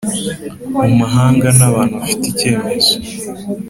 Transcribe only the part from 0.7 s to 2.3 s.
mu mahanga n abantu bafite